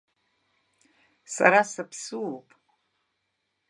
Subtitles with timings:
[1.33, 2.47] Сара саԥсуоуп…